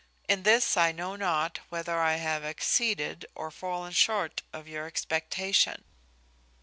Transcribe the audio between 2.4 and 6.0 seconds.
exceeded or fallen short of your expectation.